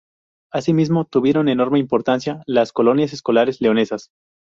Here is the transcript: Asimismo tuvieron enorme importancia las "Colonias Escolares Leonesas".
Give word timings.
Asimismo 0.51 1.05
tuvieron 1.05 1.47
enorme 1.47 1.77
importancia 1.77 2.41
las 2.47 2.71
"Colonias 2.73 3.13
Escolares 3.13 3.61
Leonesas". 3.61 4.09